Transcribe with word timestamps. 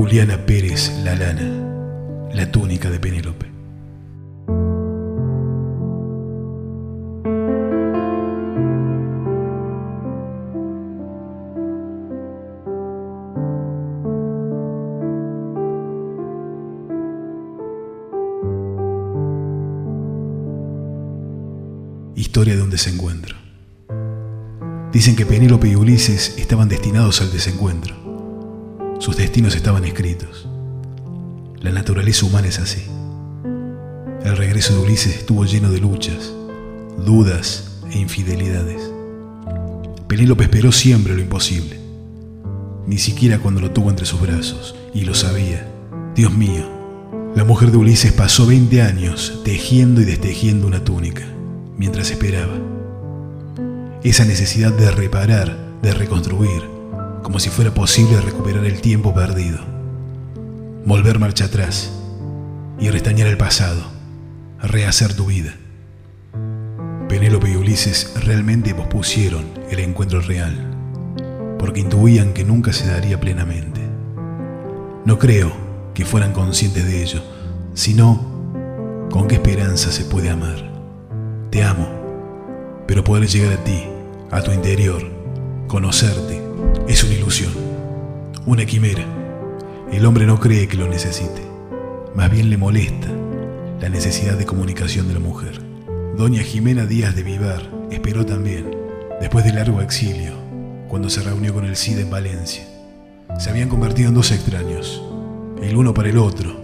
Juliana 0.00 0.46
Pérez 0.46 0.90
La 1.04 1.14
Lana, 1.14 2.30
la 2.32 2.50
túnica 2.50 2.88
de 2.88 2.98
Penélope. 2.98 3.44
Historia 22.16 22.56
de 22.56 22.62
un 22.62 22.70
desencuentro. 22.70 23.36
Dicen 24.94 25.14
que 25.14 25.26
Penélope 25.26 25.68
y 25.68 25.76
Ulises 25.76 26.38
estaban 26.38 26.70
destinados 26.70 27.20
al 27.20 27.30
desencuentro. 27.30 27.99
Sus 29.00 29.16
destinos 29.16 29.56
estaban 29.56 29.84
escritos. 29.84 30.46
La 31.60 31.72
naturaleza 31.72 32.26
humana 32.26 32.48
es 32.48 32.58
así. 32.58 32.82
El 34.22 34.36
regreso 34.36 34.74
de 34.74 34.80
Ulises 34.80 35.16
estuvo 35.16 35.46
lleno 35.46 35.70
de 35.70 35.80
luchas, 35.80 36.32
dudas 37.04 37.78
e 37.90 37.98
infidelidades. 37.98 38.92
Penélope 40.06 40.44
esperó 40.44 40.70
siempre 40.70 41.14
lo 41.14 41.22
imposible, 41.22 41.78
ni 42.86 42.98
siquiera 42.98 43.38
cuando 43.38 43.62
lo 43.62 43.70
tuvo 43.70 43.88
entre 43.88 44.04
sus 44.04 44.20
brazos, 44.20 44.74
y 44.92 45.06
lo 45.06 45.14
sabía. 45.14 45.66
Dios 46.14 46.34
mío, 46.34 46.68
la 47.34 47.44
mujer 47.44 47.70
de 47.70 47.78
Ulises 47.78 48.12
pasó 48.12 48.44
20 48.44 48.82
años 48.82 49.40
tejiendo 49.44 50.02
y 50.02 50.04
destejiendo 50.04 50.66
una 50.66 50.84
túnica, 50.84 51.24
mientras 51.76 52.10
esperaba 52.10 52.58
esa 54.02 54.24
necesidad 54.24 54.72
de 54.72 54.90
reparar, 54.90 55.56
de 55.82 55.92
reconstruir, 55.92 56.79
como 57.22 57.38
si 57.38 57.50
fuera 57.50 57.72
posible 57.72 58.20
recuperar 58.20 58.64
el 58.64 58.80
tiempo 58.80 59.14
perdido, 59.14 59.58
volver 60.84 61.18
marcha 61.18 61.46
atrás 61.46 61.92
y 62.78 62.88
restañar 62.90 63.28
el 63.28 63.36
pasado, 63.36 63.82
rehacer 64.60 65.14
tu 65.14 65.26
vida. 65.26 65.54
Penélope 67.08 67.50
y 67.50 67.56
Ulises 67.56 68.14
realmente 68.24 68.74
pospusieron 68.74 69.44
el 69.70 69.80
encuentro 69.80 70.20
real, 70.20 70.54
porque 71.58 71.80
intuían 71.80 72.32
que 72.32 72.44
nunca 72.44 72.72
se 72.72 72.86
daría 72.86 73.20
plenamente. 73.20 73.80
No 75.04 75.18
creo 75.18 75.52
que 75.94 76.04
fueran 76.04 76.32
conscientes 76.32 76.84
de 76.84 77.02
ello, 77.02 77.22
sino 77.74 79.08
con 79.10 79.26
qué 79.28 79.36
esperanza 79.36 79.90
se 79.90 80.04
puede 80.04 80.30
amar. 80.30 80.70
Te 81.50 81.64
amo 81.64 82.00
pero 82.90 83.04
poder 83.04 83.28
llegar 83.28 83.52
a 83.52 83.62
ti, 83.62 83.84
a 84.32 84.42
tu 84.42 84.50
interior, 84.50 85.00
conocerte, 85.68 86.42
es 86.88 87.04
una 87.04 87.14
ilusión, 87.14 87.52
una 88.46 88.64
quimera. 88.64 89.04
El 89.92 90.06
hombre 90.06 90.26
no 90.26 90.38
cree 90.38 90.68
que 90.68 90.76
lo 90.76 90.88
necesite, 90.88 91.42
más 92.14 92.30
bien 92.30 92.50
le 92.50 92.56
molesta 92.56 93.08
la 93.80 93.88
necesidad 93.88 94.36
de 94.36 94.46
comunicación 94.46 95.08
de 95.08 95.14
la 95.14 95.20
mujer. 95.20 95.60
Doña 96.16 96.42
Jimena 96.42 96.84
Díaz 96.84 97.16
de 97.16 97.22
Vivar 97.22 97.62
esperó 97.90 98.26
también, 98.26 98.70
después 99.20 99.44
de 99.44 99.52
largo 99.52 99.80
exilio, 99.80 100.34
cuando 100.88 101.08
se 101.08 101.22
reunió 101.22 101.54
con 101.54 101.64
el 101.64 101.76
CID 101.76 102.00
en 102.00 102.10
Valencia. 102.10 102.64
Se 103.38 103.48
habían 103.48 103.68
convertido 103.68 104.08
en 104.08 104.14
dos 104.14 104.32
extraños, 104.32 105.02
el 105.62 105.76
uno 105.76 105.94
para 105.94 106.10
el 106.10 106.18
otro. 106.18 106.60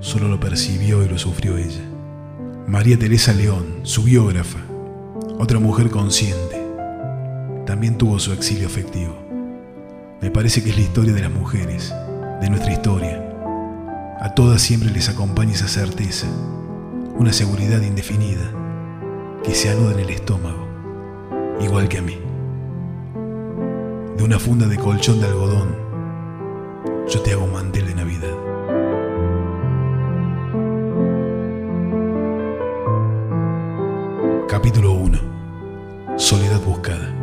Solo 0.00 0.28
lo 0.28 0.38
percibió 0.38 1.02
y 1.04 1.08
lo 1.08 1.18
sufrió 1.18 1.56
ella. 1.56 1.82
María 2.68 2.98
Teresa 2.98 3.32
León, 3.32 3.80
su 3.82 4.02
biógrafa, 4.02 4.58
otra 5.38 5.58
mujer 5.58 5.90
consciente, 5.90 6.55
también 7.66 7.98
tuvo 7.98 8.18
su 8.20 8.32
exilio 8.32 8.68
afectivo. 8.68 9.14
Me 10.22 10.30
parece 10.30 10.62
que 10.62 10.70
es 10.70 10.76
la 10.76 10.82
historia 10.82 11.12
de 11.12 11.20
las 11.20 11.32
mujeres, 11.32 11.92
de 12.40 12.48
nuestra 12.48 12.72
historia. 12.72 13.22
A 14.20 14.32
todas 14.34 14.62
siempre 14.62 14.90
les 14.90 15.08
acompaña 15.08 15.52
esa 15.52 15.68
certeza, 15.68 16.28
una 17.18 17.32
seguridad 17.32 17.82
indefinida 17.82 18.52
que 19.44 19.54
se 19.54 19.68
anuda 19.68 19.92
en 19.92 19.98
el 19.98 20.10
estómago, 20.10 20.66
igual 21.60 21.88
que 21.88 21.98
a 21.98 22.02
mí. 22.02 22.16
De 24.16 24.22
una 24.22 24.38
funda 24.38 24.66
de 24.66 24.78
colchón 24.78 25.20
de 25.20 25.26
algodón, 25.26 25.76
yo 27.08 27.20
te 27.20 27.32
hago 27.32 27.46
mantel 27.48 27.86
de 27.86 27.94
Navidad. 27.94 28.36
Capítulo 34.48 34.92
1. 34.92 35.18
Soledad 36.16 36.60
buscada. 36.60 37.15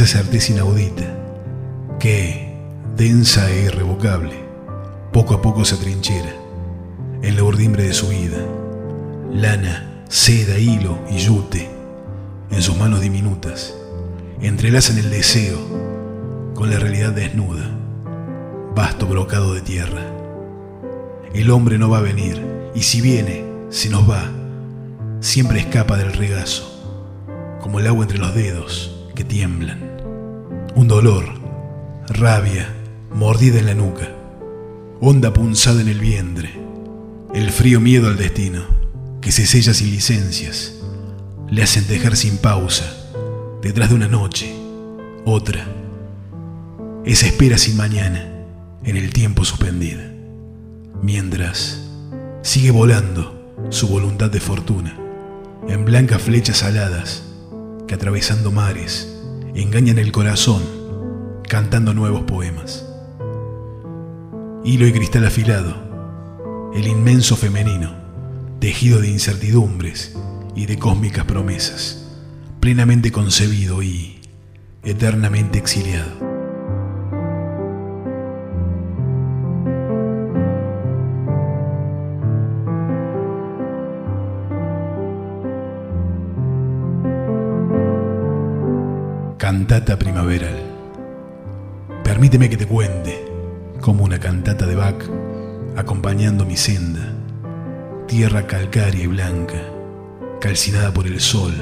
Esa 0.00 0.20
certeza 0.20 0.52
inaudita, 0.52 1.04
que, 1.98 2.56
densa 2.96 3.50
e 3.50 3.66
irrevocable, 3.66 4.32
poco 5.12 5.34
a 5.34 5.42
poco 5.42 5.62
se 5.66 5.74
atrinchera 5.74 6.32
en 7.20 7.36
la 7.36 7.42
urdimbre 7.44 7.82
de 7.82 7.92
su 7.92 8.08
vida. 8.08 8.38
Lana, 9.30 10.04
seda, 10.08 10.58
hilo 10.58 10.98
y 11.10 11.18
yute 11.18 11.68
en 12.50 12.62
sus 12.62 12.78
manos 12.78 13.02
diminutas 13.02 13.74
entrelazan 14.40 14.96
el 14.96 15.10
deseo 15.10 15.58
con 16.54 16.70
la 16.70 16.78
realidad 16.78 17.12
desnuda, 17.12 17.68
vasto 18.74 19.06
brocado 19.06 19.52
de 19.52 19.60
tierra. 19.60 20.06
El 21.34 21.50
hombre 21.50 21.76
no 21.76 21.90
va 21.90 21.98
a 21.98 22.00
venir, 22.00 22.42
y 22.74 22.84
si 22.84 23.02
viene, 23.02 23.44
se 23.68 23.90
nos 23.90 24.08
va, 24.08 24.32
siempre 25.20 25.60
escapa 25.60 25.98
del 25.98 26.14
regazo, 26.14 26.64
como 27.60 27.80
el 27.80 27.86
agua 27.86 28.04
entre 28.04 28.16
los 28.16 28.34
dedos 28.34 28.96
que 29.14 29.24
tiemblan. 29.24 29.89
Un 30.76 30.86
dolor, 30.86 31.24
rabia, 32.08 32.72
mordida 33.12 33.58
en 33.58 33.66
la 33.66 33.74
nuca, 33.74 34.08
honda 35.00 35.32
punzada 35.32 35.80
en 35.80 35.88
el 35.88 35.98
vientre, 35.98 36.50
el 37.34 37.50
frío 37.50 37.80
miedo 37.80 38.06
al 38.06 38.16
destino, 38.16 38.62
que 39.20 39.32
se 39.32 39.46
sella 39.46 39.74
sin 39.74 39.90
licencias, 39.90 40.76
le 41.48 41.64
hacen 41.64 41.84
tejer 41.86 42.16
sin 42.16 42.36
pausa, 42.36 42.84
detrás 43.60 43.88
de 43.88 43.96
una 43.96 44.06
noche, 44.06 44.54
otra. 45.24 45.66
Esa 47.04 47.26
espera 47.26 47.58
sin 47.58 47.76
mañana, 47.76 48.32
en 48.84 48.96
el 48.96 49.12
tiempo 49.12 49.44
suspendida, 49.44 50.08
mientras 51.02 51.80
sigue 52.42 52.70
volando 52.70 53.54
su 53.70 53.88
voluntad 53.88 54.30
de 54.30 54.40
fortuna, 54.40 54.96
en 55.68 55.84
blancas 55.84 56.22
flechas 56.22 56.62
aladas 56.62 57.24
que 57.88 57.94
atravesando 57.96 58.52
mares 58.52 59.19
engañan 59.54 59.98
el 59.98 60.12
corazón, 60.12 60.62
cantando 61.48 61.94
nuevos 61.94 62.22
poemas. 62.22 62.86
Hilo 64.64 64.86
y 64.86 64.92
cristal 64.92 65.26
afilado, 65.26 66.70
el 66.74 66.86
inmenso 66.86 67.36
femenino, 67.36 67.92
tejido 68.60 69.00
de 69.00 69.08
incertidumbres 69.08 70.16
y 70.54 70.66
de 70.66 70.78
cósmicas 70.78 71.24
promesas, 71.24 72.06
plenamente 72.60 73.10
concebido 73.10 73.82
y 73.82 74.20
eternamente 74.84 75.58
exiliado. 75.58 76.29
Cantata 89.50 89.98
primaveral. 89.98 90.62
Permíteme 92.04 92.48
que 92.48 92.56
te 92.56 92.68
cuente, 92.68 93.18
como 93.80 94.04
una 94.04 94.20
cantata 94.20 94.64
de 94.64 94.76
Bach, 94.76 95.02
acompañando 95.76 96.46
mi 96.46 96.56
senda, 96.56 97.12
tierra 98.06 98.46
calcárea 98.46 99.02
y 99.02 99.08
blanca, 99.08 99.60
calcinada 100.40 100.94
por 100.94 101.08
el 101.08 101.18
sol, 101.18 101.52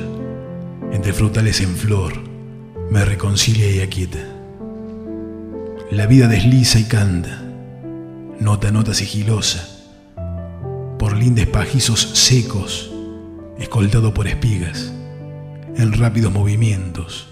entre 0.93 1.14
frutales 1.14 1.62
en 1.62 1.75
flor, 1.75 2.12
me 2.90 3.06
reconcilia 3.06 3.70
y 3.70 3.81
aquieta. 3.81 4.23
La 5.90 6.05
vida 6.05 6.29
desliza 6.29 6.79
y 6.79 6.85
canta, 6.85 7.43
nota 8.38 8.70
nota 8.70 8.93
sigilosa, 8.93 9.67
por 10.99 11.17
lindes 11.17 11.46
pajizos 11.46 12.00
secos, 12.00 12.93
escoltado 13.58 14.12
por 14.12 14.29
espigas, 14.29 14.93
en 15.75 15.94
rápidos 15.94 16.35
movimientos, 16.35 17.27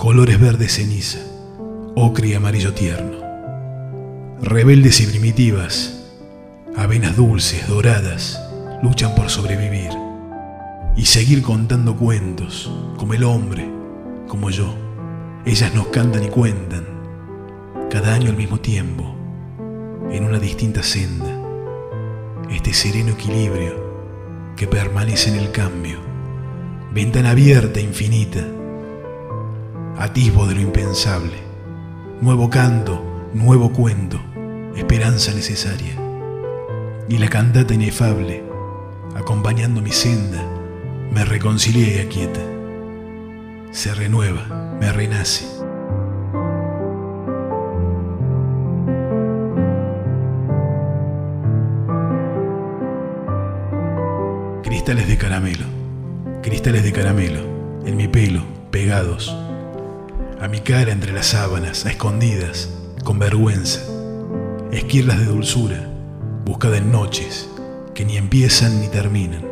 colores 0.00 0.40
verdes 0.40 0.76
ceniza, 0.76 1.18
ocre 1.94 2.28
y 2.28 2.34
amarillo 2.34 2.72
tierno. 2.72 3.18
Rebeldes 4.40 4.98
y 5.02 5.06
primitivas, 5.06 6.06
avenas 6.74 7.18
dulces, 7.18 7.68
doradas, 7.68 8.40
luchan 8.82 9.14
por 9.14 9.28
sobrevivir 9.28 9.90
y 10.96 11.04
seguir 11.04 11.42
contando 11.42 11.98
cuentos, 11.98 12.72
como 12.96 13.12
el 13.12 13.24
hombre, 13.24 13.70
como 14.26 14.48
yo. 14.48 14.74
Ellas 15.44 15.74
nos 15.74 15.88
cantan 15.88 16.24
y 16.24 16.28
cuentan, 16.28 16.86
cada 17.90 18.14
año 18.14 18.30
al 18.30 18.38
mismo 18.38 18.58
tiempo, 18.58 19.14
en 20.10 20.24
una 20.24 20.38
distinta 20.38 20.82
senda, 20.82 21.38
este 22.50 22.72
sereno 22.72 23.10
equilibrio 23.10 24.54
que 24.56 24.66
permanece 24.66 25.28
en 25.28 25.36
el 25.36 25.52
cambio, 25.52 25.98
ventana 26.90 27.32
abierta 27.32 27.80
infinita, 27.80 28.46
atisbo 30.00 30.46
de 30.46 30.54
lo 30.54 30.62
impensable, 30.62 31.36
nuevo 32.22 32.48
canto, 32.48 33.28
nuevo 33.34 33.70
cuento, 33.70 34.18
esperanza 34.74 35.34
necesaria, 35.34 35.92
y 37.06 37.18
la 37.18 37.28
cantata 37.28 37.74
inefable, 37.74 38.42
acompañando 39.14 39.82
mi 39.82 39.92
senda, 39.92 40.42
me 41.12 41.22
reconcilia 41.26 41.96
y 41.96 42.06
aquieta, 42.06 42.40
se 43.72 43.94
renueva, 43.94 44.78
me 44.80 44.90
renace. 44.90 45.44
Cristales 54.62 55.08
de 55.08 55.18
caramelo, 55.18 55.66
cristales 56.42 56.84
de 56.84 56.92
caramelo, 56.92 57.40
en 57.84 57.98
mi 57.98 58.08
pelo, 58.08 58.42
pegados, 58.70 59.36
a 60.40 60.48
mi 60.48 60.60
cara 60.60 60.90
entre 60.90 61.12
las 61.12 61.26
sábanas, 61.26 61.84
a 61.84 61.90
escondidas, 61.90 62.70
con 63.04 63.18
vergüenza, 63.18 63.80
esquirlas 64.72 65.18
de 65.18 65.26
dulzura, 65.26 65.86
buscada 66.46 66.78
en 66.78 66.90
noches 66.90 67.48
que 67.94 68.06
ni 68.06 68.16
empiezan 68.16 68.80
ni 68.80 68.88
terminan, 68.88 69.44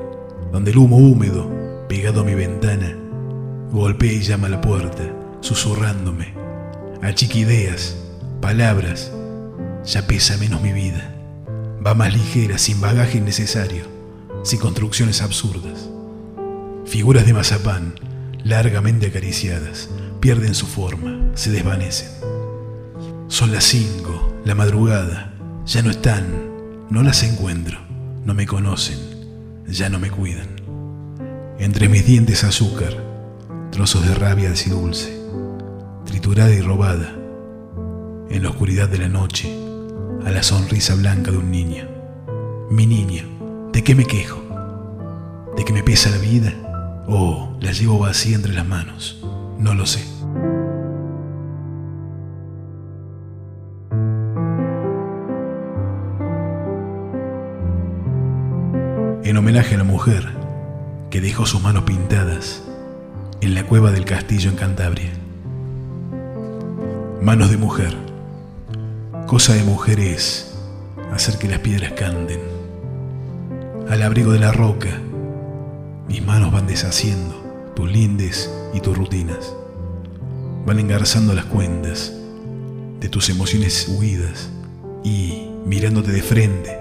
donde 0.50 0.70
el 0.70 0.79
humo 0.79 0.96
húmedo, 0.96 1.87
pegado 1.88 2.23
a 2.23 2.25
mi 2.25 2.35
ventana, 2.35 2.96
golpea 3.70 4.12
y 4.12 4.23
llama 4.23 4.46
a 4.46 4.50
la 4.50 4.61
puerta, 4.62 5.05
susurrándome, 5.40 6.32
achica 7.02 7.37
ideas, 7.37 7.96
palabras, 8.41 9.12
ya 9.84 10.06
pesa 10.06 10.38
menos 10.38 10.62
mi 10.62 10.73
vida, 10.73 11.14
va 11.87 11.93
más 11.93 12.14
ligera, 12.14 12.56
sin 12.56 12.81
bagaje 12.81 13.19
innecesario, 13.19 13.84
sin 14.43 14.58
construcciones 14.58 15.20
absurdas. 15.20 15.91
Figuras 16.87 17.26
de 17.26 17.34
mazapán, 17.34 17.94
largamente 18.43 19.08
acariciadas, 19.08 19.91
pierden 20.20 20.55
su 20.55 20.67
forma, 20.67 21.31
se 21.35 21.50
desvanecen. 21.50 22.09
Son 23.29 23.53
las 23.53 23.65
cinco, 23.65 24.35
la 24.44 24.55
madrugada, 24.55 25.35
ya 25.67 25.82
no 25.82 25.91
están, 25.91 26.26
no 26.91 27.03
las 27.03 27.23
encuentro, 27.23 27.79
no 28.25 28.35
me 28.35 28.47
conocen, 28.47 28.99
ya 29.67 29.88
no 29.88 29.99
me 29.99 30.11
cuidan. 30.11 30.49
Entre 31.59 31.88
mis 31.88 32.06
dientes 32.06 32.44
azúcar, 32.44 32.94
trozos 33.70 34.06
de 34.06 34.15
rabia 34.15 34.53
dulce, 34.69 35.19
triturada 36.05 36.55
y 36.55 36.61
robada, 36.61 37.15
en 38.31 38.43
la 38.43 38.50
oscuridad 38.50 38.88
de 38.88 38.99
la 38.99 39.09
noche, 39.09 39.53
a 40.25 40.31
la 40.31 40.43
sonrisa 40.43 40.94
blanca 40.94 41.31
de 41.31 41.38
un 41.38 41.50
niño. 41.50 41.88
Mi 42.70 42.87
niño, 42.87 43.70
¿de 43.73 43.82
qué 43.82 43.94
me 43.94 44.05
quejo? 44.05 44.43
¿De 45.56 45.65
que 45.65 45.73
me 45.73 45.82
pesa 45.82 46.11
la 46.11 46.19
vida? 46.19 46.53
¿O 47.06 47.56
la 47.61 47.73
llevo 47.73 47.99
vacía 47.99 48.37
entre 48.37 48.53
las 48.53 48.67
manos? 48.67 49.18
No 49.58 49.75
lo 49.75 49.87
sé. 49.87 50.05
En 59.25 59.37
homenaje 59.37 59.75
a 59.75 59.78
la 59.78 59.84
mujer 59.84 60.28
que 61.10 61.20
dejó 61.20 61.44
sus 61.44 61.60
manos 61.60 61.82
pintadas 61.82 62.62
en 63.40 63.55
la 63.55 63.64
cueva 63.64 63.90
del 63.90 64.05
castillo 64.05 64.49
en 64.50 64.56
Cantabria. 64.56 65.10
Manos 67.20 67.50
de 67.50 67.56
mujer. 67.56 67.96
Cosa 69.26 69.55
de 69.55 69.64
mujer 69.64 69.99
es 69.99 70.56
hacer 71.12 71.37
que 71.37 71.49
las 71.49 71.58
piedras 71.58 71.93
canten. 71.93 72.40
Al 73.90 74.02
abrigo 74.02 74.32
de 74.32 74.38
la 74.38 74.52
roca, 74.52 75.00
mis 76.08 76.25
manos 76.25 76.52
van 76.52 76.69
deshaciendo 76.69 77.47
tus 77.78 77.92
lindes 77.92 78.52
y 78.75 78.80
tus 78.80 78.98
rutinas. 78.98 79.54
Van 80.66 80.80
engarzando 80.80 81.32
las 81.32 81.44
cuentas 81.44 82.12
de 82.98 83.08
tus 83.08 83.30
emociones 83.30 83.86
huidas 83.96 84.50
y 85.04 85.46
mirándote 85.64 86.10
de 86.10 86.20
frente, 86.20 86.76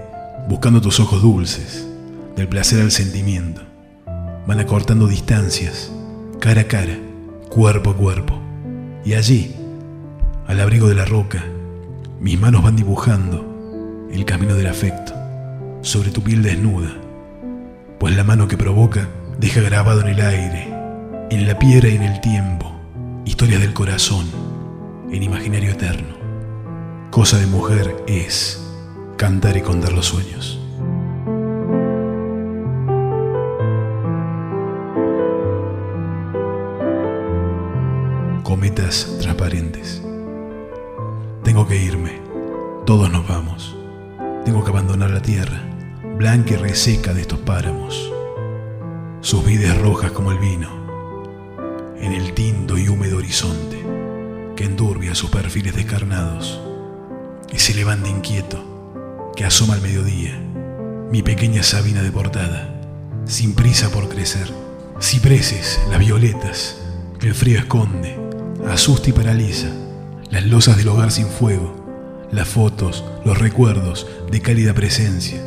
buscando 0.48 0.80
tus 0.80 0.98
ojos 0.98 1.22
dulces, 1.22 1.86
del 2.34 2.48
placer 2.48 2.80
al 2.80 2.90
sentimiento. 2.90 3.62
Van 4.48 4.58
acortando 4.58 5.06
distancias, 5.06 5.92
cara 6.40 6.62
a 6.62 6.64
cara, 6.66 6.98
cuerpo 7.48 7.90
a 7.90 7.96
cuerpo. 7.96 8.36
Y 9.04 9.14
allí, 9.14 9.54
al 10.48 10.58
abrigo 10.58 10.88
de 10.88 10.96
la 10.96 11.04
roca, 11.04 11.44
mis 12.18 12.40
manos 12.40 12.64
van 12.64 12.74
dibujando 12.74 14.08
el 14.10 14.24
camino 14.24 14.56
del 14.56 14.66
afecto 14.66 15.12
sobre 15.80 16.10
tu 16.10 16.22
piel 16.24 16.42
desnuda, 16.42 16.90
pues 18.00 18.16
la 18.16 18.24
mano 18.24 18.48
que 18.48 18.56
provoca 18.56 19.06
deja 19.38 19.60
grabado 19.60 20.00
en 20.00 20.08
el 20.08 20.20
aire, 20.20 20.67
en 21.30 21.46
la 21.46 21.58
piedra 21.58 21.88
y 21.88 21.96
en 21.96 22.02
el 22.02 22.20
tiempo, 22.22 22.72
historias 23.26 23.60
del 23.60 23.74
corazón, 23.74 24.26
en 25.10 25.22
imaginario 25.22 25.72
eterno. 25.72 26.16
Cosa 27.10 27.38
de 27.38 27.46
mujer 27.46 28.02
es 28.06 28.64
cantar 29.16 29.56
y 29.58 29.60
contar 29.60 29.92
los 29.92 30.06
sueños. 30.06 30.58
Cometas 38.42 39.18
transparentes. 39.20 40.02
Tengo 41.44 41.66
que 41.66 41.76
irme. 41.76 42.22
Todos 42.86 43.12
nos 43.12 43.28
vamos. 43.28 43.76
Tengo 44.46 44.64
que 44.64 44.70
abandonar 44.70 45.10
la 45.10 45.20
tierra, 45.20 45.60
blanca 46.16 46.54
y 46.54 46.56
reseca 46.56 47.12
de 47.12 47.20
estos 47.20 47.40
páramos. 47.40 48.10
Sus 49.20 49.44
vides 49.44 49.76
rojas 49.78 50.12
como 50.12 50.32
el 50.32 50.38
vino, 50.38 50.87
en 52.00 52.12
el 52.12 52.34
tinto 52.34 52.78
y 52.78 52.88
húmedo 52.88 53.18
horizonte 53.18 53.84
que 54.56 54.64
endurbia 54.64 55.14
sus 55.14 55.30
perfiles 55.30 55.74
descarnados. 55.74 56.60
Ese 57.52 57.74
levante 57.74 58.10
inquieto 58.10 59.32
que 59.36 59.44
asoma 59.44 59.74
al 59.74 59.82
mediodía, 59.82 60.38
mi 61.10 61.22
pequeña 61.22 61.62
Sabina 61.62 62.02
deportada, 62.02 62.74
sin 63.24 63.54
prisa 63.54 63.90
por 63.90 64.08
crecer. 64.08 64.50
Cipreses, 65.00 65.80
las 65.90 66.00
violetas, 66.00 66.76
el 67.20 67.34
frío 67.34 67.58
esconde, 67.58 68.18
asusta 68.68 69.10
y 69.10 69.12
paraliza, 69.12 69.68
las 70.30 70.44
losas 70.44 70.76
del 70.76 70.88
hogar 70.88 71.12
sin 71.12 71.28
fuego, 71.28 72.26
las 72.32 72.48
fotos, 72.48 73.04
los 73.24 73.38
recuerdos 73.38 74.08
de 74.30 74.40
cálida 74.40 74.74
presencia, 74.74 75.40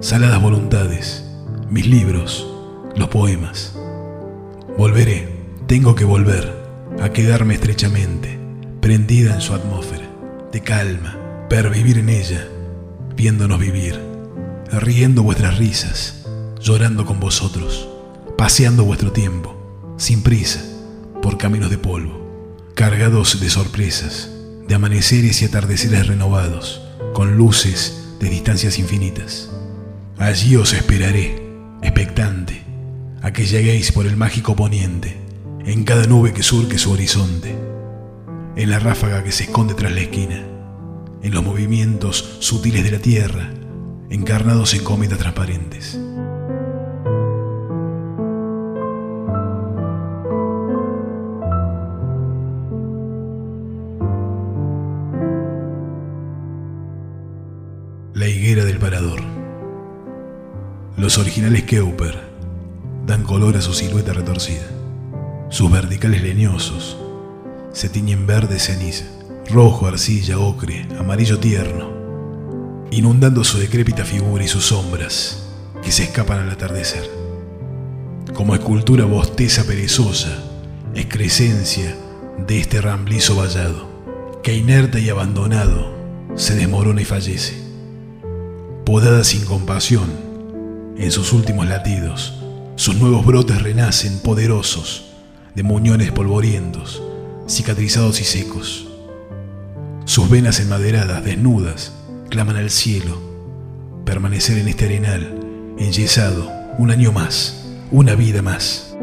saladas 0.00 0.40
voluntades, 0.40 1.24
mis 1.68 1.86
libros, 1.86 2.46
los 2.96 3.08
poemas. 3.08 3.74
Volveré, 4.78 5.35
tengo 5.66 5.94
que 5.94 6.04
volver 6.04 6.54
a 7.00 7.10
quedarme 7.10 7.54
estrechamente, 7.54 8.38
prendida 8.80 9.34
en 9.34 9.40
su 9.40 9.54
atmósfera, 9.54 10.08
de 10.52 10.60
calma, 10.62 11.18
pervivir 11.48 11.98
en 11.98 12.08
ella, 12.08 12.46
viéndonos 13.16 13.58
vivir, 13.58 14.00
riendo 14.70 15.22
vuestras 15.22 15.58
risas, 15.58 16.26
llorando 16.60 17.04
con 17.04 17.20
vosotros, 17.20 17.88
paseando 18.38 18.84
vuestro 18.84 19.12
tiempo, 19.12 19.94
sin 19.96 20.22
prisa, 20.22 20.62
por 21.20 21.38
caminos 21.38 21.70
de 21.70 21.78
polvo 21.78 22.26
cargados 22.76 23.40
de 23.40 23.48
sorpresas, 23.48 24.30
de 24.68 24.74
amaneceres 24.74 25.40
y 25.40 25.46
atardeceres 25.46 26.08
renovados, 26.08 26.82
con 27.14 27.38
luces 27.38 28.14
de 28.20 28.28
distancias 28.28 28.78
infinitas. 28.78 29.48
Allí 30.18 30.56
os 30.56 30.74
esperaré, 30.74 31.42
expectante, 31.80 32.64
a 33.22 33.32
que 33.32 33.46
lleguéis 33.46 33.92
por 33.92 34.06
el 34.06 34.18
mágico 34.18 34.54
poniente, 34.54 35.16
en 35.66 35.82
cada 35.82 36.06
nube 36.06 36.32
que 36.32 36.44
surque 36.44 36.78
su 36.78 36.92
horizonte, 36.92 37.56
en 38.54 38.70
la 38.70 38.78
ráfaga 38.78 39.24
que 39.24 39.32
se 39.32 39.44
esconde 39.44 39.74
tras 39.74 39.92
la 39.92 40.00
esquina, 40.00 40.46
en 41.22 41.34
los 41.34 41.42
movimientos 41.42 42.36
sutiles 42.38 42.84
de 42.84 42.92
la 42.92 43.00
tierra, 43.00 43.52
encarnados 44.08 44.74
en 44.74 44.84
cometas 44.84 45.18
transparentes. 45.18 45.98
La 58.14 58.28
higuera 58.28 58.64
del 58.64 58.78
parador. 58.78 59.20
Los 60.96 61.18
originales 61.18 61.64
Keuper 61.64 62.20
dan 63.04 63.24
color 63.24 63.56
a 63.56 63.60
su 63.60 63.74
silueta 63.74 64.12
retorcida. 64.12 64.76
Sus 65.48 65.70
verticales 65.70 66.22
leñosos 66.22 66.96
se 67.72 67.88
tiñen 67.88 68.26
verde 68.26 68.58
ceniza, 68.58 69.04
rojo 69.48 69.86
arcilla, 69.86 70.40
ocre, 70.40 70.88
amarillo 70.98 71.38
tierno, 71.38 72.88
inundando 72.90 73.44
su 73.44 73.58
decrépita 73.58 74.04
figura 74.04 74.42
y 74.42 74.48
sus 74.48 74.66
sombras 74.66 75.46
que 75.84 75.92
se 75.92 76.02
escapan 76.02 76.40
al 76.40 76.50
atardecer. 76.50 77.08
Como 78.34 78.56
escultura 78.56 79.04
bosteza 79.04 79.64
perezosa, 79.64 80.36
excrescencia 80.94 81.94
de 82.44 82.58
este 82.58 82.80
ramblizo 82.80 83.36
vallado, 83.36 83.86
que 84.42 84.56
inerte 84.56 85.00
y 85.00 85.10
abandonado 85.10 85.94
se 86.34 86.56
desmorona 86.56 87.02
y 87.02 87.04
fallece. 87.04 87.54
Podada 88.84 89.22
sin 89.22 89.44
compasión, 89.44 90.10
en 90.98 91.12
sus 91.12 91.32
últimos 91.32 91.68
latidos, 91.68 92.34
sus 92.74 92.96
nuevos 92.96 93.24
brotes 93.24 93.62
renacen 93.62 94.18
poderosos 94.18 95.06
de 95.56 95.62
muñones 95.62 96.12
polvorientos, 96.12 97.02
cicatrizados 97.48 98.20
y 98.20 98.24
secos. 98.24 98.88
Sus 100.04 100.28
venas 100.28 100.60
enmaderadas, 100.60 101.24
desnudas, 101.24 101.94
claman 102.28 102.56
al 102.56 102.68
cielo. 102.68 103.18
Permanecer 104.04 104.58
en 104.58 104.68
este 104.68 104.84
arenal, 104.84 105.40
enyesado, 105.78 106.52
un 106.76 106.90
año 106.90 107.10
más, 107.10 107.66
una 107.90 108.14
vida 108.14 108.42
más. 108.42 108.94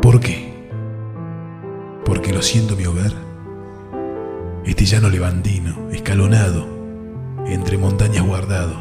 ¿Por 0.00 0.20
qué? 0.20 0.54
Porque 2.06 2.32
lo 2.32 2.40
siento 2.40 2.76
mi 2.76 2.86
hogar. 2.86 3.12
Este 4.64 4.86
llano 4.86 5.10
levantino, 5.10 5.90
escalonado, 5.92 6.77
entre 7.46 7.78
montañas 7.78 8.26
guardado 8.26 8.74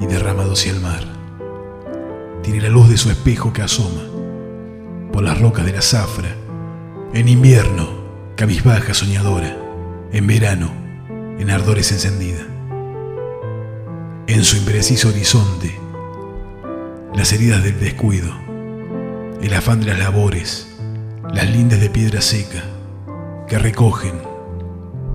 y 0.00 0.06
derramado 0.06 0.52
hacia 0.52 0.72
el 0.72 0.80
mar. 0.80 1.04
Tiene 2.42 2.60
la 2.60 2.68
luz 2.68 2.88
de 2.88 2.96
su 2.96 3.10
espejo 3.10 3.52
que 3.52 3.62
asoma 3.62 4.02
por 5.12 5.22
las 5.22 5.40
rocas 5.40 5.64
de 5.64 5.72
la 5.72 5.82
zafra. 5.82 6.34
En 7.12 7.28
invierno, 7.28 7.88
cabizbaja 8.36 8.94
soñadora. 8.94 9.56
En 10.12 10.26
verano, 10.26 10.70
en 11.38 11.50
ardores 11.50 11.90
encendida. 11.92 12.46
En 14.26 14.44
su 14.44 14.56
impreciso 14.56 15.08
horizonte, 15.08 15.78
las 17.14 17.32
heridas 17.32 17.62
del 17.62 17.78
descuido 17.80 18.44
el 19.44 19.52
afán 19.52 19.80
de 19.80 19.86
las 19.88 19.98
labores, 19.98 20.66
las 21.34 21.50
lindes 21.50 21.78
de 21.78 21.90
piedra 21.90 22.22
seca 22.22 22.64
que 23.46 23.58
recogen 23.58 24.14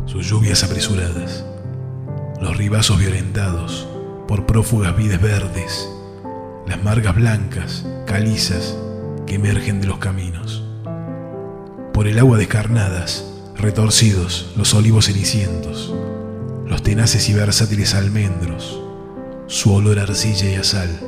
sus 0.05 0.29
lluvias 0.29 0.63
apresuradas, 0.63 1.43
los 2.41 2.57
ribazos 2.57 2.99
violentados 2.99 3.87
por 4.27 4.45
prófugas 4.45 4.95
vides 4.95 5.21
verdes, 5.21 5.89
las 6.67 6.83
margas 6.83 7.15
blancas, 7.15 7.85
calizas 8.05 8.77
que 9.25 9.35
emergen 9.35 9.81
de 9.81 9.87
los 9.87 9.97
caminos. 9.99 10.63
Por 11.93 12.07
el 12.07 12.19
agua 12.19 12.37
descarnadas, 12.37 13.25
retorcidos 13.55 14.53
los 14.55 14.73
olivos 14.73 15.05
cenicientos, 15.05 15.93
los 16.65 16.83
tenaces 16.83 17.27
y 17.29 17.33
versátiles 17.33 17.95
almendros, 17.95 18.79
su 19.47 19.73
olor 19.73 19.99
a 19.99 20.03
arcilla 20.03 20.49
y 20.49 20.55
a 20.55 20.63
sal 20.63 20.99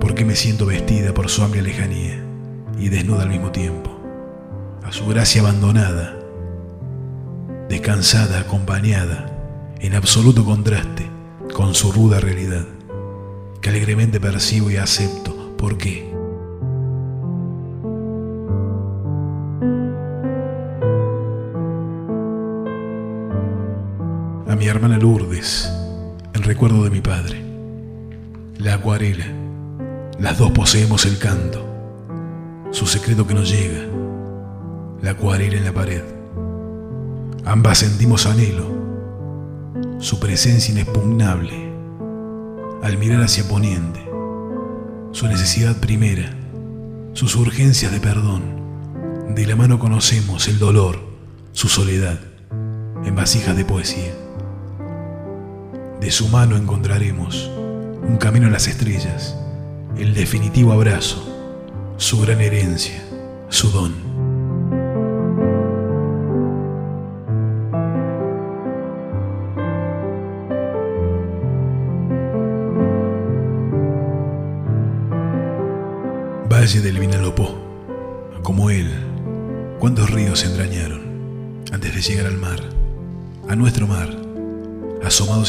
porque 0.00 0.24
me 0.24 0.36
siento 0.36 0.66
vestida 0.66 1.12
por 1.12 1.28
su 1.28 1.42
amplia 1.42 1.62
lejanía 1.62 2.22
y 2.78 2.88
desnuda 2.88 3.24
al 3.24 3.28
mismo 3.28 3.50
tiempo, 3.50 3.90
a 4.84 4.92
su 4.92 5.06
gracia 5.06 5.42
abandonada, 5.42 6.16
descansada, 7.68 8.40
acompañada, 8.40 9.27
en 9.80 9.94
absoluto 9.94 10.44
contraste 10.44 11.08
con 11.54 11.74
su 11.74 11.92
ruda 11.92 12.20
realidad, 12.20 12.66
que 13.60 13.70
alegremente 13.70 14.20
percibo 14.20 14.70
y 14.70 14.76
acepto. 14.76 15.56
¿Por 15.56 15.76
qué? 15.76 16.12
A 24.48 24.56
mi 24.56 24.66
hermana 24.66 24.98
Lourdes, 24.98 25.72
el 26.32 26.42
recuerdo 26.42 26.84
de 26.84 26.90
mi 26.90 27.00
padre, 27.00 27.42
la 28.58 28.74
acuarela, 28.74 29.26
las 30.18 30.38
dos 30.38 30.50
poseemos 30.50 31.06
el 31.06 31.18
canto, 31.18 31.64
su 32.70 32.86
secreto 32.86 33.26
que 33.26 33.34
nos 33.34 33.50
llega, 33.50 33.84
la 35.02 35.12
acuarela 35.12 35.56
en 35.56 35.64
la 35.64 35.72
pared. 35.72 36.02
Ambas 37.44 37.78
sentimos 37.78 38.26
anhelo, 38.26 38.77
su 39.98 40.20
presencia 40.20 40.72
inexpugnable, 40.72 41.72
al 42.82 42.98
mirar 42.98 43.22
hacia 43.22 43.48
poniente, 43.48 44.00
su 45.10 45.26
necesidad 45.26 45.76
primera, 45.78 46.32
sus 47.14 47.34
urgencias 47.34 47.90
de 47.90 47.98
perdón. 47.98 48.56
De 49.34 49.46
la 49.46 49.56
mano 49.56 49.78
conocemos 49.78 50.46
el 50.48 50.58
dolor, 50.58 51.00
su 51.52 51.68
soledad, 51.68 52.20
en 53.04 53.14
vasijas 53.16 53.56
de 53.56 53.64
poesía. 53.64 54.14
De 56.00 56.10
su 56.12 56.28
mano 56.28 56.56
encontraremos 56.56 57.50
un 58.08 58.16
camino 58.18 58.46
a 58.46 58.50
las 58.50 58.68
estrellas 58.68 59.36
el 59.96 60.14
definitivo 60.14 60.72
abrazo, 60.72 61.24
su 61.96 62.20
gran 62.20 62.40
herencia, 62.40 63.02
su 63.48 63.70
don. 63.70 64.17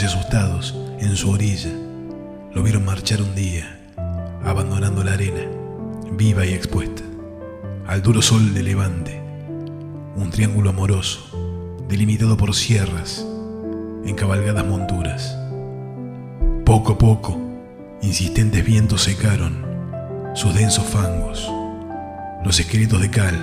Y 0.01 0.05
asustados 0.05 0.75
en 0.99 1.15
su 1.15 1.29
orilla, 1.29 1.71
lo 2.53 2.63
vieron 2.63 2.85
marchar 2.85 3.21
un 3.21 3.35
día 3.35 3.79
abandonando 4.43 5.03
la 5.03 5.13
arena, 5.13 5.41
viva 6.11 6.45
y 6.45 6.53
expuesta, 6.53 7.03
al 7.87 8.01
duro 8.01 8.21
sol 8.21 8.53
de 8.53 8.63
levante, 8.63 9.21
un 10.15 10.29
triángulo 10.31 10.69
amoroso, 10.69 11.77
delimitado 11.87 12.37
por 12.37 12.55
sierras, 12.55 13.25
en 14.05 14.15
cabalgadas 14.15 14.65
monturas. 14.65 15.37
Poco 16.65 16.93
a 16.93 16.97
poco, 16.97 17.37
insistentes 18.01 18.65
vientos 18.65 19.03
secaron 19.03 19.65
sus 20.33 20.53
densos 20.55 20.85
fangos, 20.85 21.51
los 22.43 22.59
esqueletos 22.59 23.01
de 23.01 23.09
cal 23.09 23.35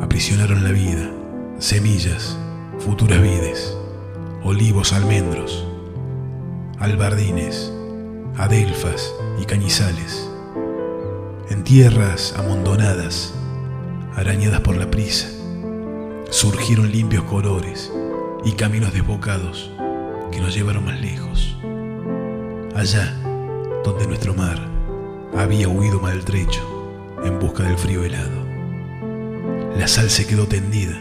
aprisionaron 0.00 0.64
la 0.64 0.72
vida, 0.72 1.10
semillas, 1.58 2.38
futuras 2.78 3.20
vides, 3.22 3.77
olivos, 4.44 4.92
almendros, 4.92 5.66
albardines, 6.78 7.72
adelfas 8.36 9.12
y 9.40 9.44
cañizales, 9.44 10.30
en 11.50 11.64
tierras 11.64 12.34
amontonadas, 12.36 13.34
arañadas 14.14 14.60
por 14.60 14.76
la 14.76 14.90
prisa, 14.90 15.28
surgieron 16.30 16.92
limpios 16.92 17.24
colores 17.24 17.92
y 18.44 18.52
caminos 18.52 18.92
desbocados 18.92 19.70
que 20.30 20.40
nos 20.40 20.54
llevaron 20.54 20.84
más 20.84 21.00
lejos. 21.00 21.56
Allá, 22.76 23.12
donde 23.84 24.06
nuestro 24.06 24.34
mar 24.34 24.58
había 25.36 25.68
huido 25.68 26.00
maltrecho 26.00 26.60
en 27.24 27.38
busca 27.40 27.64
del 27.64 27.76
frío 27.76 28.04
helado. 28.04 28.46
La 29.76 29.88
sal 29.88 30.10
se 30.10 30.26
quedó 30.26 30.46
tendida, 30.46 30.96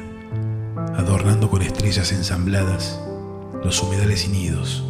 adornando 0.96 1.50
con 1.50 1.62
estrellas 1.62 2.12
ensambladas 2.12 3.00
los 3.64 3.82
humedales 3.82 4.26
y 4.26 4.30
nidos 4.30 4.84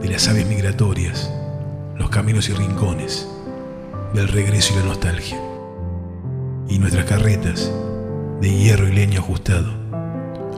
de 0.00 0.08
las 0.08 0.28
aves 0.28 0.46
migratorias 0.46 1.30
los 1.98 2.10
caminos 2.10 2.48
y 2.48 2.52
rincones 2.52 3.28
del 4.12 4.28
regreso 4.28 4.74
y 4.74 4.78
la 4.78 4.84
nostalgia. 4.84 5.40
Y 6.68 6.78
nuestras 6.78 7.06
carretas, 7.06 7.72
de 8.40 8.54
hierro 8.54 8.88
y 8.88 8.92
leño 8.92 9.20
ajustado, 9.20 9.72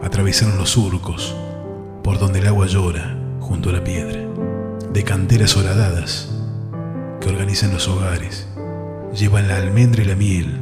atravesaron 0.03 0.59
los 0.59 0.71
surcos 0.71 1.37
por 2.03 2.19
donde 2.19 2.41
el 2.41 2.47
agua 2.47 2.67
llora 2.67 3.17
junto 3.41 3.71
a 3.71 3.73
la 3.73 3.85
piedra, 3.85 4.21
de 4.93 5.05
canteras 5.05 5.57
horadadas 5.57 6.31
que 7.21 7.29
organizan 7.29 7.73
los 7.73 7.89
hogares, 7.89 8.49
llevan 9.15 9.49
la 9.49 9.57
almendra 9.57 10.03
y 10.03 10.07
la 10.07 10.17
miel, 10.17 10.59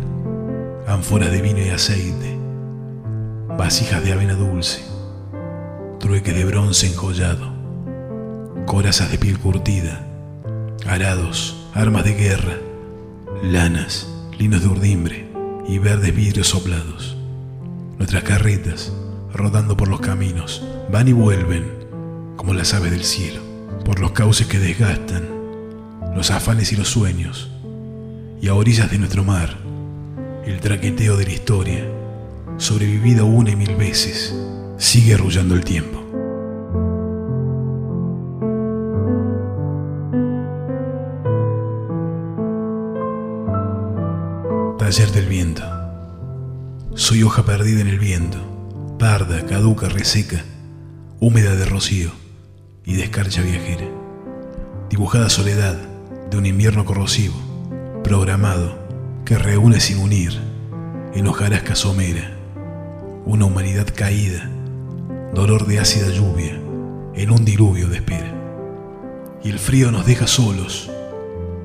ánforas 0.87 1.31
de 1.31 1.41
vino 1.41 1.61
y 1.61 1.71
aceite, 1.71 2.37
vasijas 3.57 4.05
de 4.05 4.13
avena 4.13 4.35
dulce, 4.35 4.83
trueques 5.99 6.35
de 6.35 6.45
bronce 6.45 6.87
enjollado, 6.87 7.53
corazas 8.67 9.11
de 9.11 9.19
piel 9.19 9.39
curtida, 9.39 10.07
arados, 10.87 11.69
armas 11.75 12.05
de 12.05 12.15
guerra, 12.15 12.55
lanas, 13.43 14.09
linos 14.39 14.63
de 14.63 14.69
urdimbre 14.69 15.29
y 15.67 15.79
verdes 15.79 16.15
vidrios 16.15 16.49
soplados. 16.49 17.17
Nuestras 17.99 18.25
carretas, 18.25 18.93
rodando 19.33 19.77
por 19.77 19.89
los 19.89 20.01
caminos, 20.01 20.63
van 20.91 21.09
y 21.09 21.13
vuelven 21.13 21.65
como 22.37 22.53
las 22.53 22.75
aves 22.75 22.91
del 22.91 23.05
cielo, 23.05 23.41
por 23.85 23.99
los 23.99 24.13
cauces 24.13 24.47
que 24.47 24.59
desgastan, 24.59 25.25
los 26.15 26.31
afanes 26.31 26.73
y 26.73 26.77
los 26.77 26.89
sueños, 26.89 27.51
y 28.41 28.49
a 28.49 28.55
orillas 28.55 28.91
de 28.91 28.99
nuestro 28.99 29.25
mar, 29.25 29.57
el 30.45 30.61
traqueteo 30.61 31.17
de 31.17 31.25
la 31.25 31.33
historia, 31.33 31.85
sobrevivida 32.59 33.25
una 33.25 33.51
y 33.51 33.57
mil 33.57 33.75
veces, 33.77 34.35
sigue 34.77 35.15
arrullando 35.15 35.55
el 35.55 35.65
tiempo. 35.65 35.97
Soy 47.07 47.23
hoja 47.23 47.45
perdida 47.45 47.83
en 47.83 47.89
el 47.89 47.99
viento, 47.99 48.39
parda, 48.99 49.45
caduca, 49.47 49.89
reseca, 49.89 50.43
húmeda 51.21 51.55
de 51.55 51.65
rocío 51.67 52.11
y 52.85 52.97
de 52.97 53.05
escarcha 53.05 53.43
viajera. 53.43 53.85
Dibujada 54.91 55.29
soledad 55.29 55.77
de 56.31 56.37
un 56.37 56.47
invierno 56.47 56.85
corrosivo, 56.85 57.37
programado, 58.03 58.79
que 59.25 59.37
reúne 59.37 59.79
sin 59.79 59.99
unir, 59.99 60.33
en 61.15 61.27
hojarasca 61.29 61.77
somera, 61.77 62.37
una 63.25 63.45
humanidad 63.45 63.87
caída, 63.95 64.51
dolor 65.37 65.67
de 65.67 65.79
ácida 65.79 66.09
lluvia, 66.09 66.59
en 67.15 67.31
un 67.31 67.45
diluvio 67.45 67.89
de 67.89 67.97
espera. 67.97 68.33
Y 69.45 69.51
el 69.51 69.59
frío 69.59 69.93
nos 69.93 70.07
deja 70.07 70.27
solos, 70.27 70.91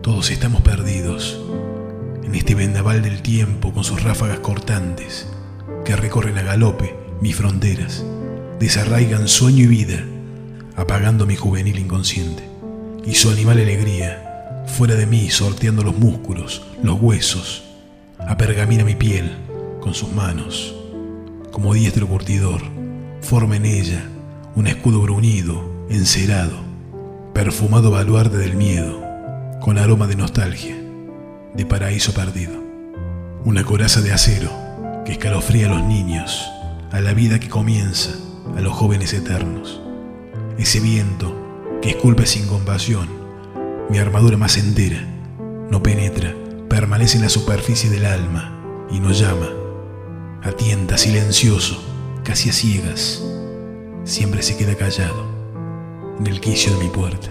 todos 0.01 0.29
estamos 0.29 0.61
perdidos 0.61 1.39
en 2.21 2.35
este 2.35 2.53
vendaval 2.53 3.01
del 3.01 3.21
tiempo 3.21 3.71
con 3.71 3.85
sus 3.85 4.03
ráfagas 4.03 4.39
cortantes 4.39 5.25
que 5.85 5.95
recorren 5.95 6.37
a 6.37 6.41
galope 6.41 6.93
mis 7.21 7.37
fronteras, 7.37 8.03
desarraigan 8.59 9.29
sueño 9.29 9.63
y 9.63 9.67
vida, 9.67 10.03
apagando 10.75 11.25
mi 11.25 11.37
juvenil 11.37 11.79
inconsciente 11.79 12.43
y 13.05 13.15
su 13.15 13.29
animal 13.29 13.57
alegría, 13.57 14.65
fuera 14.67 14.95
de 14.95 15.05
mí 15.05 15.29
sorteando 15.29 15.81
los 15.81 15.97
músculos, 15.97 16.61
los 16.83 16.99
huesos, 16.99 17.63
apergamina 18.19 18.83
mi 18.83 18.95
piel 18.95 19.31
con 19.79 19.93
sus 19.93 20.11
manos, 20.11 20.75
como 21.53 21.73
diestro 21.73 22.05
curtidor, 22.05 22.80
forma 23.21 23.55
en 23.55 23.65
ella 23.65 24.03
un 24.55 24.67
escudo 24.67 25.01
bruñido, 25.01 25.63
encerado, 25.89 26.57
perfumado 27.33 27.91
baluarte 27.91 28.37
del 28.37 28.55
miedo, 28.55 29.01
con 29.61 29.77
aroma 29.77 30.07
de 30.07 30.15
nostalgia, 30.15 30.75
de 31.53 31.65
paraíso 31.65 32.13
perdido. 32.13 32.53
Una 33.45 33.63
coraza 33.63 34.01
de 34.01 34.11
acero 34.11 34.51
que 35.05 35.13
escalofría 35.13 35.67
a 35.67 35.69
los 35.69 35.83
niños, 35.83 36.49
a 36.91 36.99
la 36.99 37.13
vida 37.13 37.39
que 37.39 37.49
comienza, 37.49 38.11
a 38.55 38.61
los 38.61 38.73
jóvenes 38.73 39.13
eternos. 39.13 39.81
Ese 40.57 40.79
viento 40.79 41.79
que 41.81 41.91
esculpe 41.91 42.25
sin 42.25 42.47
compasión, 42.47 43.07
mi 43.89 43.97
armadura 43.97 44.37
más 44.37 44.57
entera, 44.57 45.07
no 45.69 45.81
penetra, 45.81 46.33
permanece 46.69 47.17
en 47.17 47.23
la 47.23 47.29
superficie 47.29 47.89
del 47.89 48.05
alma 48.05 48.87
y 48.91 48.99
nos 48.99 49.19
llama, 49.19 49.47
atienta, 50.43 50.97
silencioso, 50.97 51.90
casi 52.23 52.49
a 52.49 52.53
ciegas, 52.53 53.23
siempre 54.03 54.41
se 54.41 54.57
queda 54.57 54.75
callado 54.75 55.25
en 56.19 56.27
el 56.27 56.39
quicio 56.39 56.73
de 56.77 56.83
mi 56.83 56.89
puerta. 56.89 57.29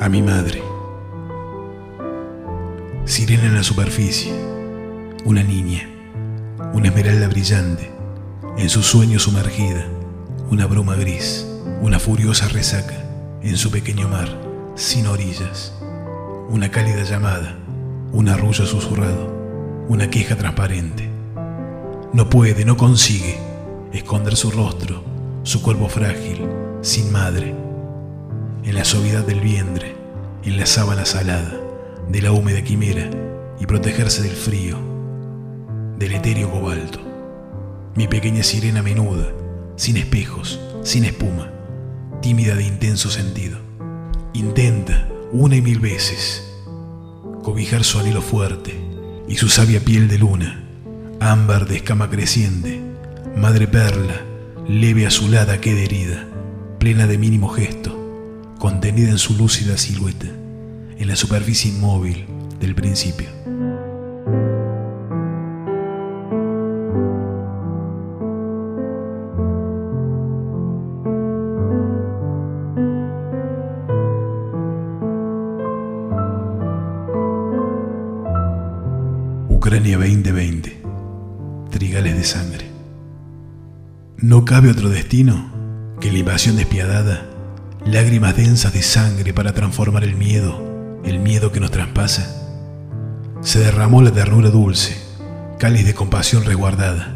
a 0.00 0.08
mi 0.08 0.22
madre. 0.22 0.62
Sirena 3.04 3.44
en 3.44 3.54
la 3.54 3.62
superficie, 3.62 4.32
una 5.26 5.42
niña, 5.42 5.86
una 6.72 6.88
esmeralda 6.88 7.28
brillante, 7.28 7.90
en 8.56 8.70
su 8.70 8.82
sueño 8.82 9.18
sumergida, 9.18 9.86
una 10.50 10.64
bruma 10.66 10.94
gris, 10.94 11.46
una 11.82 11.98
furiosa 11.98 12.48
resaca, 12.48 12.96
en 13.42 13.58
su 13.58 13.70
pequeño 13.70 14.08
mar, 14.08 14.28
sin 14.74 15.06
orillas, 15.06 15.74
una 16.48 16.70
cálida 16.70 17.02
llamada, 17.02 17.58
un 18.12 18.28
arrullo 18.28 18.66
susurrado, 18.66 19.84
una 19.88 20.10
queja 20.10 20.36
transparente. 20.36 21.08
No 22.12 22.28
puede, 22.28 22.64
no 22.64 22.76
consigue 22.76 23.38
esconder 23.92 24.36
su 24.36 24.50
rostro, 24.50 25.04
su 25.44 25.62
cuerpo 25.62 25.88
frágil, 25.88 26.46
sin 26.80 27.12
madre, 27.12 27.54
en 28.64 28.74
la 28.74 28.84
suavidad 28.84 29.24
del 29.24 29.40
vientre, 29.40 29.94
en 30.42 30.56
la 30.56 30.66
sábana 30.66 31.04
salada, 31.04 31.54
de 32.08 32.22
la 32.22 32.32
húmeda 32.32 32.62
quimera 32.62 33.08
y 33.60 33.66
protegerse 33.66 34.22
del 34.22 34.32
frío, 34.32 34.76
del 35.98 36.12
etéreo 36.12 36.50
cobalto. 36.50 36.98
Mi 37.94 38.08
pequeña 38.08 38.42
sirena 38.42 38.82
menuda, 38.82 39.28
sin 39.76 39.96
espejos, 39.96 40.60
sin 40.82 41.04
espuma, 41.04 41.52
tímida 42.20 42.54
de 42.56 42.64
intenso 42.64 43.08
sentido. 43.08 43.58
Intenta 44.32 45.08
una 45.32 45.56
y 45.56 45.62
mil 45.62 45.78
veces 45.78 46.49
cobijar 47.42 47.84
su 47.84 47.98
anhelo 47.98 48.22
fuerte 48.22 48.78
y 49.28 49.36
su 49.36 49.48
sabia 49.48 49.80
piel 49.80 50.08
de 50.08 50.18
luna, 50.18 50.64
ámbar 51.20 51.66
de 51.66 51.76
escama 51.76 52.10
creciente, 52.10 52.80
madre 53.36 53.66
perla, 53.66 54.20
leve 54.68 55.06
azulada 55.06 55.60
queda 55.60 55.80
herida, 55.80 56.26
plena 56.78 57.06
de 57.06 57.18
mínimo 57.18 57.48
gesto, 57.48 57.96
contenida 58.58 59.10
en 59.10 59.18
su 59.18 59.36
lúcida 59.36 59.78
silueta, 59.78 60.26
en 60.98 61.08
la 61.08 61.16
superficie 61.16 61.70
inmóvil 61.70 62.26
del 62.58 62.74
principio. 62.74 63.39
Cabe 84.50 84.68
otro 84.68 84.88
destino 84.88 85.48
que 86.00 86.10
la 86.10 86.18
invasión 86.18 86.56
despiadada 86.56 87.24
lágrimas 87.86 88.36
densas 88.36 88.72
de 88.72 88.82
sangre 88.82 89.32
para 89.32 89.54
transformar 89.54 90.02
el 90.02 90.16
miedo, 90.16 91.00
el 91.04 91.20
miedo 91.20 91.52
que 91.52 91.60
nos 91.60 91.70
traspasa. 91.70 92.36
Se 93.42 93.60
derramó 93.60 94.02
la 94.02 94.10
ternura 94.10 94.50
dulce, 94.50 95.00
cáliz 95.60 95.86
de 95.86 95.94
compasión 95.94 96.44
resguardada, 96.44 97.14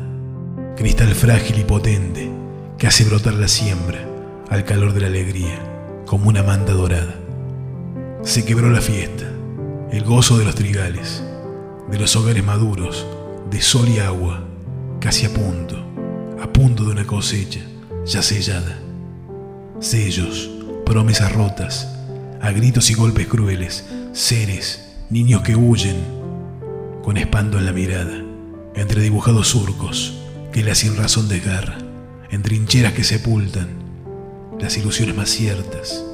cristal 0.77 1.13
frágil 1.17 1.59
y 1.59 1.65
potente 1.65 2.31
que 2.79 2.87
hace 2.87 3.03
brotar 3.03 3.35
la 3.35 3.49
siembra 3.49 4.07
al 4.49 4.65
calor 4.65 4.93
de 4.93 5.01
la 5.01 5.09
alegría, 5.09 5.59
como 6.07 6.29
una 6.29 6.45
manta 6.45 6.73
dorada. 6.73 7.17
Se 8.23 8.45
quebró 8.45 8.71
la 8.71 8.81
fiesta, 8.81 9.25
el 9.91 10.05
gozo 10.05 10.39
de 10.39 10.45
los 10.45 10.55
trigales, 10.55 11.25
de 11.91 11.99
los 11.99 12.15
hogares 12.15 12.45
maduros, 12.45 13.05
de 13.51 13.61
sol 13.61 13.89
y 13.89 13.99
agua, 13.99 14.45
casi 15.01 15.27
a 15.27 15.35
punto, 15.35 15.84
a 16.45 16.53
punto 16.53 16.85
de 16.85 16.91
una 16.91 17.07
cosecha 17.07 17.61
ya 18.05 18.21
sellada. 18.21 18.79
Sellos, 19.81 20.51
promesas 20.85 21.33
rotas, 21.33 21.89
a 22.43 22.51
gritos 22.51 22.91
y 22.91 22.95
golpes 22.95 23.29
crueles, 23.29 23.87
seres, 24.13 24.93
niños 25.09 25.41
que 25.41 25.57
huyen, 25.57 25.97
con 27.03 27.17
espanto 27.17 27.59
en 27.59 27.65
la 27.65 27.73
mirada, 27.73 28.23
entre 28.75 29.01
dibujados 29.01 29.49
surcos 29.49 30.19
que 30.53 30.63
la 30.63 30.75
sin 30.75 30.99
razón 30.99 31.31
desgarra, 31.31 31.79
en 32.31 32.43
trincheras 32.43 32.93
que 32.93 33.05
sepultan, 33.05 33.69
las 34.61 34.77
ilusiones 34.77 35.17
más 35.17 35.31
ciertas, 35.31 36.05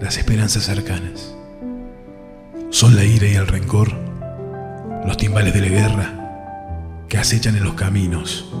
las 0.00 0.18
esperanzas 0.18 0.64
cercanas. 0.64 1.32
Son 2.70 2.96
la 2.96 3.04
ira 3.04 3.28
y 3.28 3.36
el 3.36 3.46
rencor, 3.46 3.92
los 5.06 5.16
timbales 5.16 5.54
de 5.54 5.60
la 5.60 5.68
guerra 5.68 7.06
que 7.08 7.18
acechan 7.18 7.54
en 7.54 7.62
los 7.62 7.74
caminos, 7.74 8.52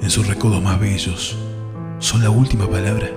en 0.00 0.10
sus 0.10 0.26
recodos 0.26 0.62
más 0.62 0.78
bellos, 0.80 1.36
son 1.98 2.22
la 2.22 2.30
última 2.30 2.68
palabra 2.68 3.08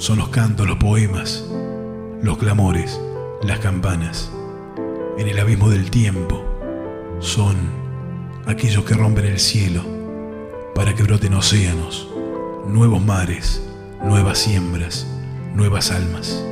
son 0.00 0.16
los 0.16 0.30
cantos, 0.30 0.66
los 0.66 0.78
poemas, 0.78 1.44
los 2.22 2.38
clamores, 2.38 2.98
las 3.42 3.58
campanas. 3.58 4.32
En 5.18 5.28
el 5.28 5.38
abismo 5.38 5.68
del 5.68 5.90
tiempo 5.90 6.42
son 7.18 7.54
aquellos 8.46 8.82
que 8.86 8.94
rompen 8.94 9.26
el 9.26 9.38
cielo 9.38 9.82
para 10.74 10.94
que 10.94 11.02
broten 11.02 11.34
océanos, 11.34 12.08
nuevos 12.66 13.04
mares, 13.04 13.62
nuevas 14.02 14.38
siembras, 14.38 15.06
nuevas 15.54 15.90
almas. 15.90 16.42